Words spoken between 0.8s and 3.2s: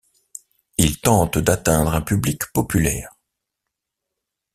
tente d'atteindre un public populaire.